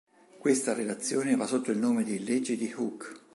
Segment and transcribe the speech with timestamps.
[0.39, 3.19] Questa relazione va sotto il nome di Legge di Hooke.